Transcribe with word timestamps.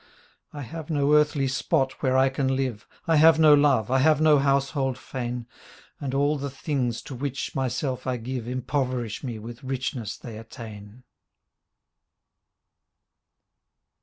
I 0.51 0.63
have 0.63 0.89
no 0.89 1.13
earthly 1.13 1.47
spot 1.47 2.01
where 2.01 2.17
I 2.17 2.29
can 2.29 2.55
live, 2.55 2.87
I 3.05 3.17
have 3.17 3.37
no 3.37 3.53
love, 3.53 3.91
I 3.91 3.99
have 3.99 4.19
no 4.19 4.39
household 4.39 4.97
fane. 4.97 5.45
And 5.99 6.15
all 6.15 6.39
the 6.39 6.49
things 6.49 7.03
to 7.03 7.13
which 7.13 7.53
myself 7.53 8.07
I 8.07 8.17
give 8.17 8.47
Impoverish 8.47 9.23
me 9.23 9.37
with 9.37 9.63
richness 9.63 10.17
they 10.17 10.39
attain. 10.39 11.03